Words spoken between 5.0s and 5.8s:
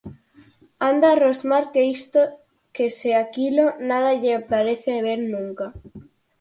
ben nunca.